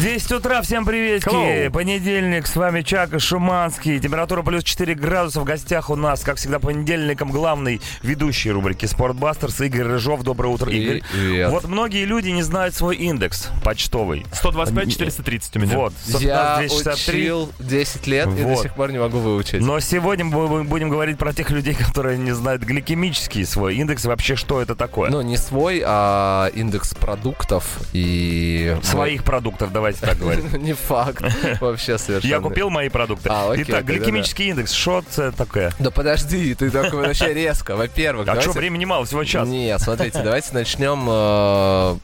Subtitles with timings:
[0.00, 1.28] 10 утра, всем приветики.
[1.28, 1.70] Hello.
[1.70, 4.00] Понедельник, с вами Чак и Шуманский.
[4.00, 5.42] Температура плюс 4 градуса.
[5.42, 10.22] В гостях у нас, как всегда, понедельником главный ведущий рубрики «Спортбастерс» Игорь Рыжов.
[10.22, 11.02] Доброе утро, Игорь.
[11.12, 11.50] Привет.
[11.50, 14.24] Вот многие люди не знают свой индекс почтовый.
[14.32, 15.76] 125-430 у меня.
[15.76, 17.20] Вот, Я 263.
[17.20, 18.56] учил 10 лет и Вот.
[18.56, 19.60] до сих пор не могу выучить.
[19.60, 24.08] Но сегодня мы будем говорить про тех людей, которые не знают гликемический свой индекс и
[24.08, 25.10] вообще, что это такое.
[25.10, 28.78] Ну, не свой, а индекс продуктов и...
[28.82, 30.52] Своих продуктов, давайте так говорить.
[30.62, 31.22] Не факт.
[31.60, 32.30] Вообще совершенно.
[32.30, 33.28] Я купил мои продукты.
[33.30, 35.72] А, Итак, гликемический индекс, что это такое?
[35.78, 37.76] Да подожди, ты такой вообще резко.
[37.76, 39.48] Во-первых, А что, времени мало, всего час.
[39.48, 41.96] Нет, смотрите, давайте начнем э,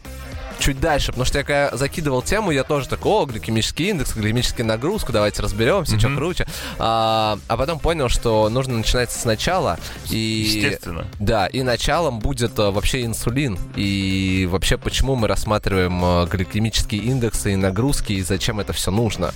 [0.59, 4.67] чуть дальше, потому что я когда закидывал тему, я тоже такой, о, гликемический индекс, гликемическая
[4.67, 6.17] нагрузка, давайте разберемся, что Мгм.
[6.19, 6.47] круче.
[6.79, 9.79] А, а потом понял, что нужно начинать сначала.
[10.11, 11.07] И, Естественно.
[11.21, 13.59] Да, и началом будет э, вообще инсулин.
[13.77, 19.33] И вообще, почему мы рассматриваем э, гликемические индексы и нагрузки, и зачем это все нужно.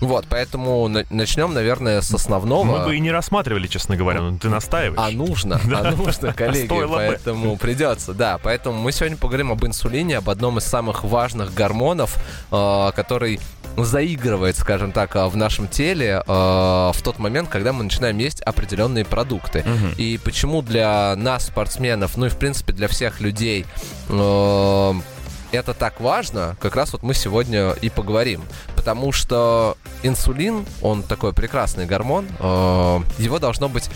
[0.00, 2.64] Вот, поэтому на- начнем, наверное, с основного.
[2.64, 4.98] Мы бы и не рассматривали, честно говоря, но ты настаиваешь.
[5.00, 8.38] А нужно, а нужно, коллеги, поэтому придется, да.
[8.42, 12.16] Поэтому мы сегодня поговорим об инсулине, об одном из самых важных гормонов,
[12.50, 13.40] э, который
[13.76, 18.40] заигрывает, скажем так, э, в нашем теле э, в тот момент, когда мы начинаем есть
[18.42, 19.64] определенные продукты.
[19.66, 19.94] Мгм.
[19.96, 23.66] И почему для нас, спортсменов, ну и в принципе для всех людей,
[24.08, 24.94] э,
[25.52, 28.42] это так важно, как раз вот мы сегодня и поговорим.
[28.76, 33.88] Потому что инсулин, он такой прекрасный гормон, э, его должно быть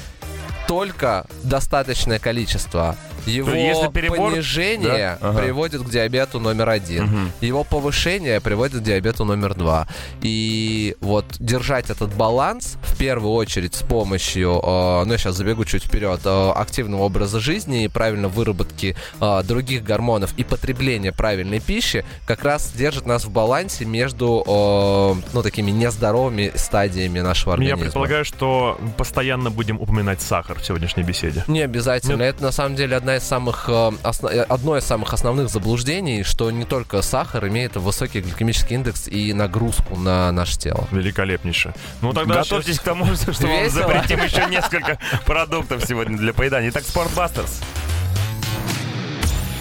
[0.67, 2.95] только достаточное количество.
[3.27, 5.29] Его если перебор, понижение да?
[5.31, 5.39] Ага.
[5.41, 7.05] приводит к диабету номер один.
[7.05, 7.33] Мгм.
[7.41, 9.87] Его повышение приводит к диабету номер два.
[10.23, 15.65] И вот держать этот баланс в первую очередь с помощью, э, ну я сейчас забегу
[15.65, 21.61] чуть вперед, э, активного образа жизни и правильно выработки э, других гормонов и потребления правильной
[21.61, 27.55] пищи как раз держит нас в балансе между, э, ну такими нездоровыми стадиями нашего Я
[27.55, 27.83] организма.
[27.85, 31.45] предполагаю, что постоянно будем упоминать сахар в сегодняшней беседе.
[31.47, 32.23] Не обязательно.
[32.23, 32.35] Нет.
[32.37, 36.23] Это на самом деле одна из самых э, осно- э, одно из самых основных заблуждений,
[36.25, 40.89] что не только сахар имеет высокий гликемический индекс и нагрузку на наше тело.
[40.91, 41.75] Великолепнейше.
[42.01, 43.83] Ну тогда Готовьтесь щас- к тому, что вам Весело.
[43.83, 46.71] запретим еще несколько продуктов сегодня для поедания.
[46.71, 47.61] Итак, Спортбастерс.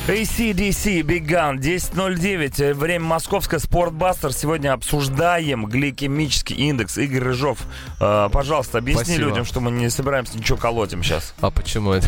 [0.08, 4.32] ACDC, Big Gun, 10.09, э, время московское, Спортбастер.
[4.32, 6.98] Сегодня обсуждаем гликемический индекс.
[6.98, 7.60] Игорь Рыжов,
[8.00, 9.28] э, пожалуйста, объясни Спасибо.
[9.28, 11.34] людям, что мы не собираемся ничего колоть им сейчас.
[11.42, 12.08] А почему это?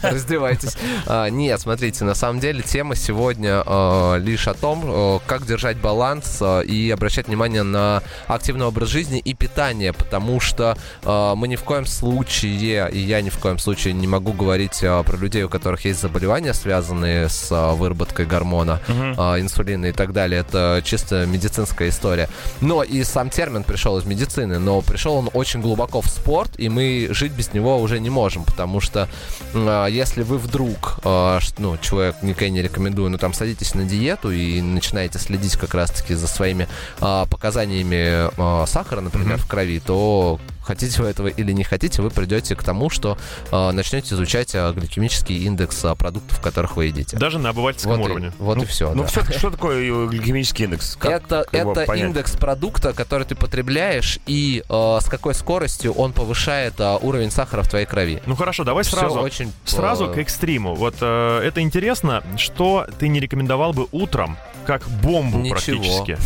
[0.02, 0.78] Раздевайтесь.
[1.06, 5.76] А, Нет, смотрите, на самом деле тема сегодня э, лишь о том, э, как держать
[5.76, 11.62] баланс и обращать внимание на активный образ жизни и питание, потому что мы ни в
[11.62, 15.84] коем случае, и я ни в коем случае не могу говорить про людей, у которых
[15.84, 18.92] есть заболевания, связанные с э, выработкой гормона э,
[19.40, 20.40] инсулина и так далее.
[20.40, 22.28] Это чисто медицинская история.
[22.60, 26.68] Но и сам термин пришел из медицины, но пришел он очень глубоко в спорт, и
[26.68, 29.08] мы жить без него уже не можем, потому что
[29.54, 34.60] э, если вы вдруг, ну, человек никогда не рекомендую, но там садитесь на диету и
[34.60, 36.68] начинаете следить как раз-таки за своими
[36.98, 38.28] показаниями
[38.66, 39.38] сахара, например, Мгм.
[39.38, 43.16] в крови, то хотите вы этого или не хотите, вы придете к тому, что
[43.50, 47.07] э, начнете изучать э, гликемический индекс э, продуктов, которых вы едите.
[47.16, 48.28] Даже на обывательском Вот, уровне.
[48.28, 48.92] и, вот и все.
[48.94, 50.96] Ну, все, что такое гликемический индекс?
[50.96, 52.06] Как это это понять?
[52.08, 57.62] индекс продукта, который ты потребляешь, и э, с какой скоростью он повышает э, уровень сахара
[57.62, 58.22] в твоей крови.
[58.26, 59.20] Ну хорошо, давай Всё сразу.
[59.20, 60.74] очень Сразу э, к экстриму.
[60.74, 64.36] Вот э, это интересно, что ты не рекомендовал бы утром,
[64.66, 65.54] как бомбу Ничего.
[65.54, 66.18] практически.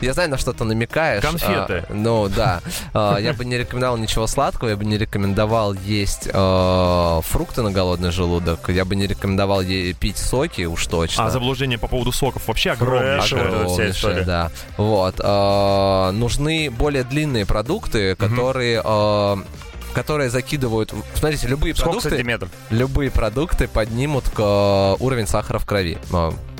[0.04, 1.22] Я знаю, на что ты намекаешь.
[1.22, 1.84] Конфеты.
[1.88, 2.60] А, ну да.
[2.92, 7.70] А, я бы не рекомендовал ничего сладкого, я бы не рекомендовал есть э, фрукты на
[7.70, 11.26] голодный желудок, я бы не рекомендовал е- пить соки, уж точно.
[11.26, 13.32] А заблуждение по поводу соков вообще Фреш.
[13.32, 14.24] огромнейшее.
[14.24, 14.50] да.
[14.76, 15.20] Вот.
[15.20, 18.82] э, нужны более длинные продукты, которые...
[18.84, 19.36] э,
[19.92, 20.94] которые закидывают...
[21.14, 22.10] Смотрите, любые Сколько продукты...
[22.10, 22.50] сантиметров?
[22.70, 25.98] любые продукты поднимут к, э, уровень сахара в крови.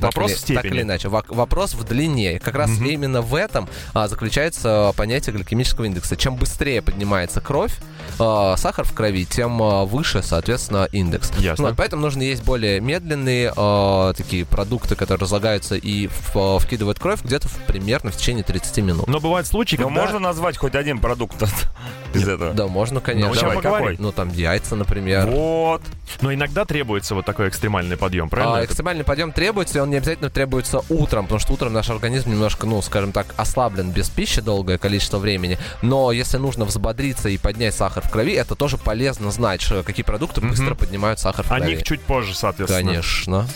[0.00, 0.62] А, так Вопрос или, в степени.
[0.62, 1.08] Так или иначе.
[1.08, 2.38] Вопрос в длине.
[2.40, 2.86] Как раз Мгм.
[2.86, 6.16] именно в этом а, заключается понятие гликемического индекса.
[6.16, 7.72] Чем быстрее поднимается кровь,
[8.18, 11.30] а, сахар в крови, тем а, выше, соответственно, индекс.
[11.38, 11.68] Ясно.
[11.68, 17.22] Вот, поэтому нужно есть более медленные а, такие продукты, которые разлагаются и в- вкидывают кровь
[17.22, 19.06] где-то в- примерно в течение 30 минут.
[19.06, 20.02] Но бывают случаи, Ну, когда...
[20.02, 21.42] можно назвать хоть один продукт
[22.14, 22.52] из этого?
[22.54, 23.32] Да, можно, конечно.
[23.34, 23.96] Ну, Давай, какой?
[23.98, 25.26] Ну, там яйца, например.
[25.26, 25.82] Вот.
[26.20, 28.58] Но иногда требуется вот такой экстремальный подъем, правильно?
[28.58, 32.30] А, экстремальный подъем требуется, и он не обязательно требуется утром, потому что утром наш организм
[32.30, 35.58] немножко, ну, скажем так, ослаблен без пищи долгое количество времени.
[35.82, 40.04] Но если нужно взбодриться и поднять сахар в крови, это тоже полезно знать, что какие
[40.04, 41.50] продукты быстро поднимают сахар в крови.
[41.50, 42.86] О них чуть позже, соответственно.
[42.92, 43.48] Конечно.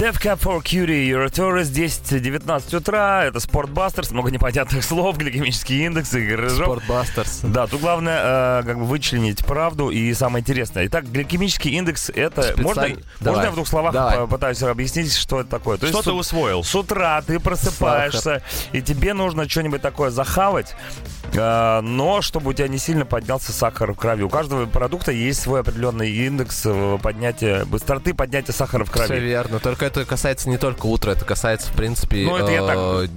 [0.00, 5.18] Death Cab for Cutie, You Are a Tourist, 10-19 утра, это Спортбастерс, много непонятных слов,
[5.18, 6.64] гликемический индекс, Игорь Рыжов.
[6.68, 7.40] Спортбастерс.
[7.42, 10.86] Да, тут главное э, как бы вычленить правду и самое интересное.
[10.86, 12.40] Итак, гликемический индекс это...
[12.44, 12.82] Специаль- Можно,
[13.20, 13.34] Давай.
[13.34, 14.16] можно я в двух словах Давай.
[14.20, 15.76] попытаюсь объяснить, что это такое?
[15.76, 16.64] То Что есть ты с- усвоил?
[16.64, 18.42] С утра ты просыпаешься,
[18.72, 20.76] и тебе нужно что-нибудь такое захавать,
[21.34, 24.22] но чтобы у тебя не сильно поднялся сахар в крови.
[24.22, 29.20] У каждого продукта есть свой определенный индекс э, поднятия, быстроты поднятия сахара в Все крови.
[29.20, 29.60] верно.
[29.60, 33.08] Только это касается не только утра, это касается, в принципе, Ну, это я так э,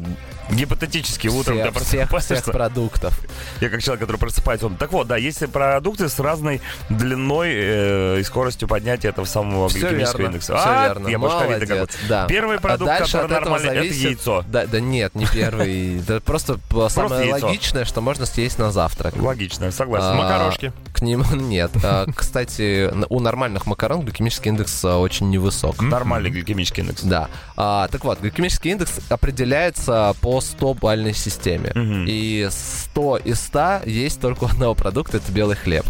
[0.52, 2.36] Гипотетически утром всех, всех, просыпаешься.
[2.42, 3.20] всех продуктов.
[3.62, 4.68] Я как человек, который просыпается.
[4.68, 9.70] он- Так вот, да, есть продукты с разной длиной э, и скоростью поднятия этого самого
[9.70, 10.32] Все гликемического верно.
[10.34, 10.56] индекса.
[10.58, 11.08] Все А, верно.
[11.08, 11.76] Я башковитый какой.
[11.78, 12.28] Молодец, да.
[12.28, 14.44] Первый А продукт, дальше который нормальный, это зависит- яйцо.
[14.48, 16.00] Да, да нет, не первый.
[16.02, 16.60] Это просто
[16.90, 19.16] самое логичное, что можно съесть на завтрак.
[19.16, 20.08] Логично, согласен.
[20.08, 20.74] А, Макарошки.
[20.94, 21.72] К ним нет.
[21.84, 25.82] А, Кстати, у нормальных макарон гликемический индекс а, очень невысок.
[25.82, 27.02] Нормальный гликемический индекс.
[27.04, 27.30] Да.
[27.56, 31.72] А, так вот, гликемический индекс определяется по 100-бальной системе.
[31.76, 32.06] Мгм.
[32.08, 35.86] И 100 из 100 есть только у одного продукта, это белый хлеб.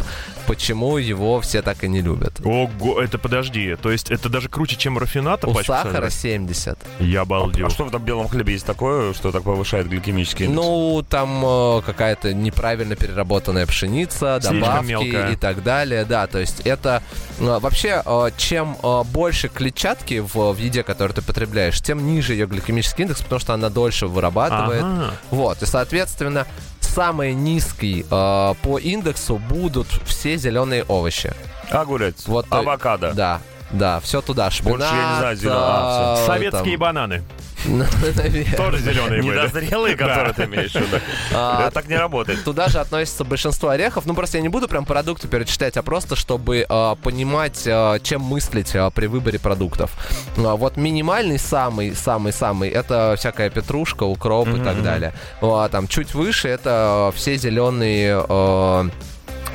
[0.48, 2.34] Почему его все так и не любят?
[2.44, 3.76] Ого, это подожди.
[3.82, 6.10] То есть это даже круче, чем рафината У сахара сахара?
[6.10, 6.78] 70.
[7.00, 7.70] Я А обалдел.
[7.70, 10.62] что в этом белом хлебе есть такое, что так повышает гликемический индекс?
[10.66, 15.32] Ну, там э, какая-то неправильно переработанная пшеница, Слишком добавки мелкая.
[15.32, 16.06] и так далее.
[16.06, 17.02] Да, то есть это
[17.40, 22.34] э, вообще, э, чем э, больше клетчатки в, в еде, которую ты потребляешь, тем ниже
[22.34, 24.84] ее гликемический индекс, потому что она дольше вырабатывает.
[24.84, 25.12] Ага.
[25.32, 26.46] Вот, и, соответственно,
[26.94, 31.34] самый низкий э, по индексу будут все зеленые овощи.
[31.72, 33.14] Огурец, Вот, э, авокадо.
[33.14, 33.42] Да,
[33.72, 34.52] да, все туда.
[34.52, 37.24] Шпинат, Больше я не знаю, зелё- а, э, Советские там, бананы.
[37.66, 38.56] наверное.
[38.56, 39.38] Тоже зеленые были.
[39.38, 40.98] Недозрелые, которые ты имеешь в виду.
[41.34, 42.44] А, так не работает.
[42.44, 44.06] Туда же относится большинство орехов.
[44.06, 48.22] Ну, просто я не буду прям продукты перечислять, а просто чтобы э, понимать, э, чем
[48.22, 49.92] мыслить при выборе продуктов.
[50.38, 55.14] А вот минимальный самый-самый-самый это всякая петрушка, укроп и так далее.
[55.42, 58.24] А, там чуть выше это все зеленые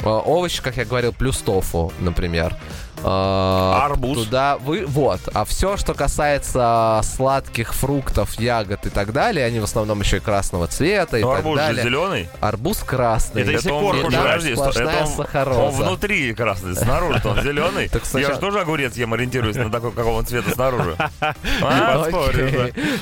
[0.05, 2.55] овощи, как я говорил, плюс тофу, например.
[3.05, 4.25] А, Арбуз.
[4.25, 5.21] Туда вы, вот.
[5.33, 10.21] А все, что касается сладких фруктов, ягод и так далее, они в основном еще и
[10.21, 11.85] красного цвета и Но так арбуз же далее.
[11.85, 12.29] зеленый.
[12.41, 13.43] Арбуз красный.
[13.43, 14.63] Это если он, корку подожди, это
[15.03, 15.61] он- сахароза.
[15.61, 17.89] он внутри красный, снаружи он зеленый.
[17.89, 20.97] Так Я сначала- же тоже огурец ем, ориентируюсь на такой, какого он цвета снаружи.
[21.63, 22.09] А.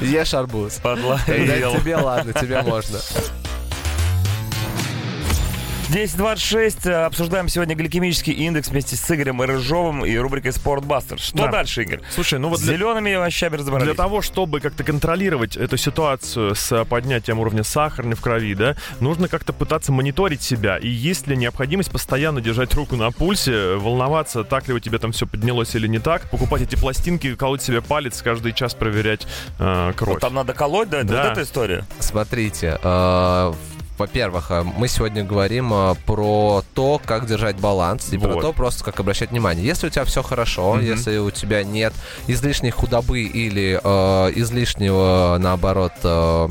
[0.01, 0.75] Ешь арбуз.
[0.83, 2.99] Тогда тебе ладно, тебе можно.
[5.91, 6.89] 10.26.
[6.91, 11.19] э, Обсуждаем сегодня гликемический индекс вместе с Игорем Рыжовым и рубрикой Спортбастер.
[11.21, 11.49] Что Да.
[11.53, 12.01] дальше, Игорь?
[12.13, 13.85] Слушай, ну вот С для, зелеными овощами разобрались.
[13.87, 19.29] для того, чтобы как-то контролировать эту ситуацию с поднятием уровня сахара в крови, да, нужно
[19.29, 20.77] как-то пытаться мониторить себя.
[20.77, 25.13] И есть ли необходимость постоянно держать руку на пульсе, волноваться, так ли у тебя там
[25.13, 29.27] все поднялось или не так, покупать эти пластинки, колоть себе палец, каждый час проверять
[29.61, 30.15] э, кровь.
[30.15, 30.99] Вот там надо колоть, да?
[30.99, 31.23] Это Да.
[31.23, 31.85] вот эта история.
[32.01, 33.53] Смотрите, э,
[33.99, 38.43] во-первых, э, мы сегодня говорим э, про то, как держать баланс и про Вот.
[38.43, 39.65] то, просто как обращать внимание.
[39.65, 40.85] Если у тебя все хорошо, Мгм.
[40.85, 41.93] если у тебя нет
[42.27, 46.49] излишней худобы или э, излишнего, наоборот, э,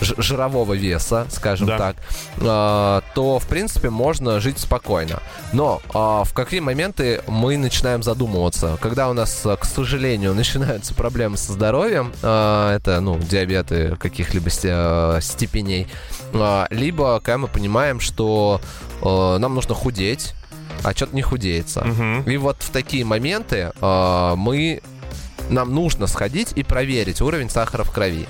[0.00, 1.78] жирового веса, скажем Да.
[1.78, 1.96] так,
[2.38, 5.20] э, то, в принципе, можно жить спокойно.
[5.52, 8.78] Но э, в какие моменты мы начинаем задумываться?
[8.80, 15.18] Когда у нас, к сожалению, начинаются проблемы со здоровьем, э, это, ну, диабеты каких-либо сте-
[15.20, 15.86] степеней,
[16.32, 18.60] э, либо когда мы понимаем, что
[19.02, 20.34] э, нам нужно худеть,
[20.82, 21.84] а что-то не худеется.
[21.84, 22.22] Мгм.
[22.22, 24.80] И вот в такие моменты э, мы
[25.50, 28.26] нам нужно сходить и проверить уровень сахара в крови.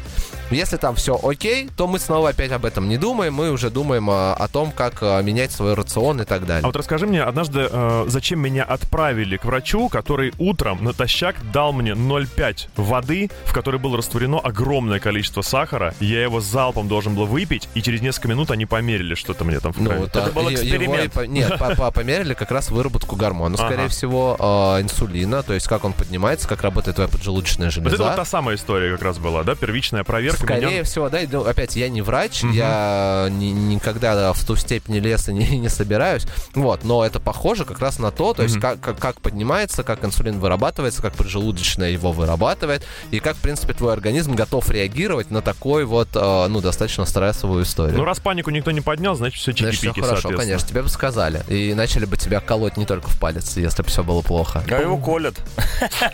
[0.51, 4.11] Если там все окей, то мы снова опять об этом не думаем, мы уже думаем
[4.11, 6.63] э, о том, как э, менять свой рацион и так далее.
[6.65, 11.73] А вот расскажи мне, однажды, э, зачем меня отправили к врачу, который утром натощак дал
[11.73, 15.95] мне 0,5 воды, в которой было растворено огромное количество сахара.
[16.01, 19.73] Я его залпом должен был выпить, и через несколько минут они померили что-то мне там
[19.73, 19.99] в крови.
[20.01, 21.13] Ну, Это был е- его эксперимент.
[21.13, 24.37] по- нет, по- по- померили как раз выработку гормона, скорее всего,
[24.79, 27.95] э, инсулина, то есть как он поднимается, как работает твоя поджелудочная вот железа.
[27.95, 29.55] это вот та самая история как раз была, да?
[29.55, 30.40] Первичная проверка.
[30.45, 32.53] Скорее меня- всего, да, и, ну, опять, я не врач, Мгм.
[32.53, 37.81] я ни- никогда в ту степень и не, не собираюсь, вот, но это похоже как
[37.81, 38.63] раз на то, то есть Мгм.
[38.63, 43.73] как, как, как поднимается, как инсулин вырабатывается, как поджелудочная его вырабатывает, и как, в принципе,
[43.75, 47.99] твой организм готов реагировать на такой вот, э, ну, достаточно стрессовую историю.
[47.99, 50.89] Ну, раз панику никто не поднял, значит, все Значит, все чики-пики, хорошо, конечно, тебе бы
[50.89, 51.43] сказали.
[51.49, 54.63] И начали бы тебя колоть не только в палец, если бы все было плохо.
[54.71, 55.35] А его колят.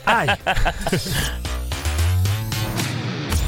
[0.04, 0.30] Ай!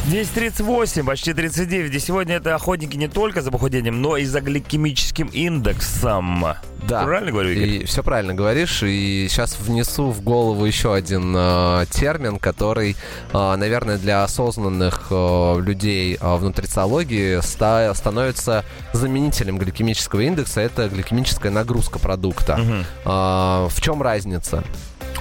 [0.09, 1.95] 10.38, почти 39.
[1.95, 6.47] И сегодня это охотники не только за похудением, но и за гликемическим индексом.
[6.89, 7.05] Да.
[7.05, 7.69] Правильно говорю, Игорь?
[7.69, 8.83] И все правильно говоришь.
[8.83, 12.97] И сейчас внесу в голову еще один э, термин, который,
[13.35, 20.63] э, наверное, для осознанных э, людей э, в нутрициологии ста- становится заменителем гликемического индекса.
[20.63, 22.57] Это гликемическая нагрузка продукта.
[22.57, 22.85] Мгм.
[23.05, 24.65] А, в чем разница?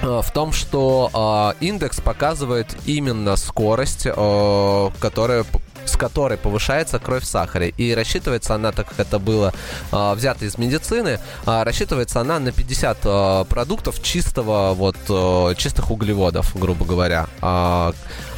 [0.02, 5.44] А, В том, что а, индекс показывает именно скорость, а, которая
[5.84, 7.70] с которой повышается кровь в сахаре.
[7.70, 9.54] И рассчитывается она, так как это было
[9.90, 15.90] а, взято из медицины, а, рассчитывается она на 50 а, продуктов чистого, вот, а, чистых
[15.90, 17.26] углеводов, грубо говоря.
[17.40, 17.94] А,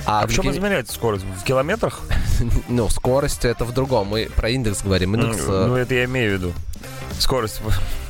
[0.07, 1.25] а А в чем гликем- измеряется скорость?
[1.25, 2.00] В километрах?
[2.69, 4.07] Ну, скорость это в другом.
[4.07, 5.17] Мы про индекс говорим.
[5.17, 5.43] Индекс...
[5.49, 6.52] э, Ну, это я имею в виду.
[7.18, 7.60] Скорость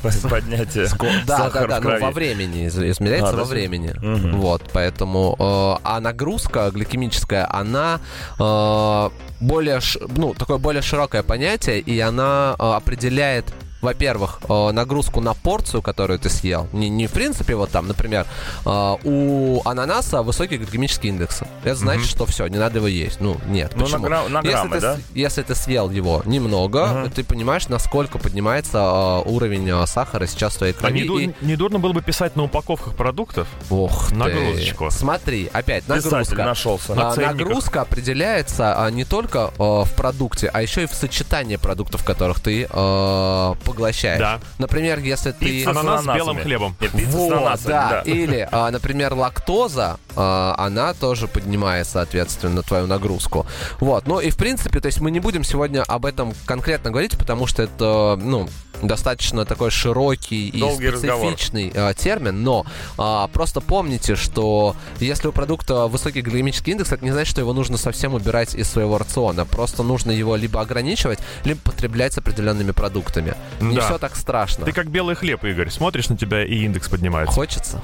[0.29, 3.93] поднятия Ско- Да, да, да, в ну, во времени из- измеряется А, во да, времени.
[4.33, 7.99] Вот, поэтому, э, а нагрузка гликемическая, она
[8.39, 9.09] э,
[9.41, 9.79] более,
[10.15, 13.45] ну, такое более широкое понятие, и она э, определяет
[13.81, 16.67] во-первых, э, нагрузку на порцию, которую ты съел.
[16.73, 18.25] Не, не в принципе, вот там, например,
[18.65, 21.41] э, у ананаса высокий гликемический индекс.
[21.63, 23.19] Это значит, что все, не надо его есть.
[23.21, 23.71] Ну, нет.
[23.75, 24.03] Ну, на Почему?
[24.05, 24.97] гра- на если, граммы, ты, да?
[25.13, 27.11] если ты съел его немного, Мгм.
[27.11, 28.77] ты понимаешь, насколько поднимается
[29.25, 30.93] э, уровень сахара сейчас в твоей А крови.
[31.01, 33.47] не, ду- и- не дурно было бы писать на упаковках продуктов?
[33.69, 34.15] Ох ты.
[34.15, 34.91] Нагрузочку.
[34.91, 36.35] Смотри, опять Писатель нагрузка.
[36.45, 36.93] нашелся.
[36.93, 41.55] А, На нагрузка определяется а, не только а, в продукте, а еще и в сочетании
[41.55, 44.19] продуктов, которых ты а, поглощаешь.
[44.19, 44.39] Да.
[44.57, 45.45] Например, если ты...
[45.45, 46.75] Пицца с Ананас с белым хлебом.
[46.79, 47.89] Нет, пицца с Вот, ананасами, да.
[47.89, 48.11] да.
[48.11, 53.45] Или, а, например, лактоза, а, она тоже поднимает, соответственно, твою нагрузку.
[53.79, 54.07] Вот.
[54.07, 57.47] Ну и в принципе, то есть мы не будем сегодня об этом конкретно говорить, потому
[57.47, 58.49] что это, ну,
[58.81, 61.27] достаточно такой широкий и Долгий разговор.
[61.27, 62.65] специфичный а, термин, но
[62.97, 67.53] а, просто помните, что если у продукта высокий гликемический индекс, это не значит, что его
[67.53, 69.45] нужно совсем убирать из своего рациона.
[69.45, 73.35] Просто нужно его либо ограничивать, либо потреблять с определенными продуктами.
[73.61, 73.81] Не Да.
[73.81, 74.65] все так страшно.
[74.65, 75.69] Ты как белый хлеб, Игорь.
[75.69, 77.33] Смотришь на тебя, и индекс поднимается.
[77.33, 77.81] Хочется?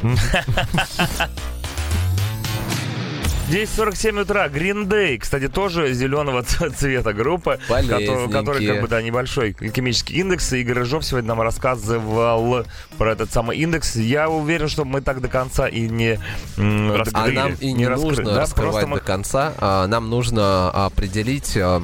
[3.50, 4.48] 10.47 утра.
[4.48, 10.52] Green Day, кстати, тоже зеленого цвета группа, который, который, как бы, да, небольшой гликемический индекс.
[10.52, 12.66] Игорь Рыжов сегодня нам рассказывал
[12.98, 13.96] про этот самый индекс.
[13.96, 16.20] Я уверен, что мы так до конца и не
[16.58, 17.38] Раскрыли.
[17.38, 18.10] А нам и не, раскрыли.
[18.10, 19.54] нужно Да, раскрывать просто мы до конца.
[19.60, 21.82] А, нам нужно определить а,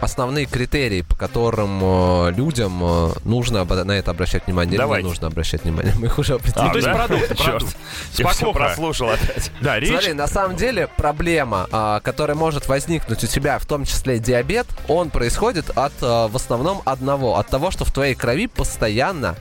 [0.00, 4.72] основные критерии, по которым а, людям а, нужно на это обращать внимание.
[4.72, 5.04] Или Давайте.
[5.04, 5.94] не нужно обращать внимание.
[5.98, 6.66] Мы их уже определили.
[6.66, 6.94] Ну, то есть да?
[6.94, 7.50] продукты, Черт.
[7.50, 7.76] продукты.
[8.14, 9.50] Я все прослушал опять.
[9.60, 9.90] Да, речь...
[9.90, 14.66] Смотри, на самом деле проблема, а, которая может возникнуть у тебя, в том числе диабет,
[14.88, 19.36] он происходит от а, в основном одного, от того, что в твоей крови постоянно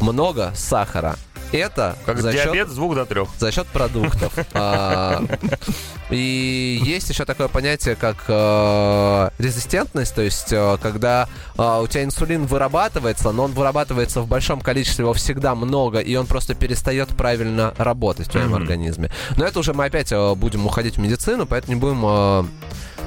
[0.00, 1.16] много сахара.
[1.52, 3.28] Это Как за счет диабет, звук до трех.
[3.38, 4.32] за счет продуктов.
[4.52, 5.22] А,
[6.10, 12.04] И есть еще такое понятие, как э, резистентность, то есть э, когда э, у тебя
[12.04, 17.08] инсулин вырабатывается, но он вырабатывается в большом количестве, его всегда много, и он просто перестает
[17.10, 19.10] правильно работать в твоем организме.
[19.36, 22.48] Но это уже мы опять будем уходить в медицину, поэтому не будем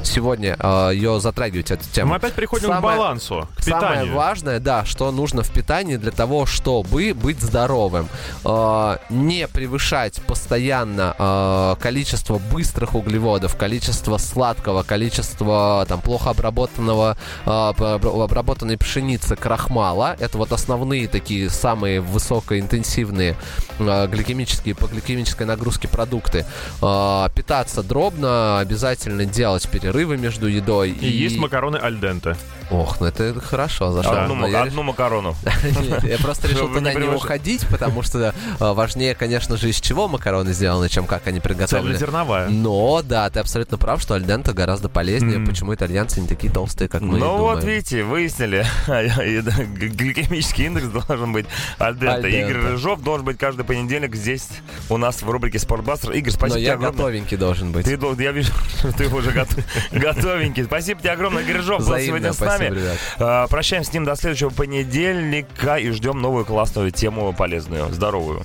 [0.08, 2.12] сегодня э, ее затрагивать, эту тему.
[2.12, 4.16] Мы опять приходим Самое- к балансу, к Самое питанию.
[4.16, 8.08] важное, да, что нужно в питании для того, чтобы быть здоровым.
[8.46, 17.50] Э, не превышать постоянно э, количество быстрых углеводов, количество сладкого, количество там плохо обработанного, э,
[17.50, 20.16] обра- обработанной пшеницы, крахмала.
[20.20, 23.36] Это вот основные такие самые высокоинтенсивные
[23.80, 26.46] э, гликемические по гликемической нагрузке продукты.
[26.82, 30.92] Э, питаться дробно, обязательно делать перерывы между едой.
[30.92, 32.36] И есть макароны альденте.
[32.74, 34.14] Ох, ну это хорошо зашло.
[34.14, 35.36] Одну, Но я одну макарону.
[36.04, 40.54] Я просто решил туда не уходить, потому что э, важнее, конечно же, из чего макароны
[40.54, 41.94] сделаны, чем как они приготовлены.
[41.98, 42.50] Цельнозерновая.
[42.50, 45.40] Но, да, ты абсолютно прав, что альдента гораздо полезнее.
[45.46, 48.66] Почему итальянцы не такие толстые, как мы Ну вот, видите, выяснили.
[48.88, 51.46] Г- Гликемический индекс должен быть
[51.78, 52.28] альдента.
[52.28, 54.48] Игорь Рыжов должен быть каждый понедельник здесь
[54.90, 56.12] у нас в рубрике «Спортбастер».
[56.12, 56.98] Игорь, спасибо тебе я огромное.
[56.98, 57.86] готовенький должен быть.
[57.88, 60.64] Я вижу, что ты уже гот- готовенький.
[60.64, 62.63] Спасибо тебе огромное, Игорь Рыжов был сегодня с нами.
[62.70, 62.98] Ребят.
[63.20, 68.44] А, Прощаемся с ним до следующего понедельника и ждем новую классную тему полезную, здоровую.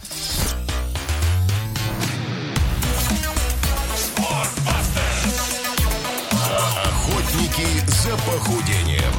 [6.85, 9.13] Охотники за похудением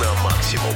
[0.00, 0.74] на максимум.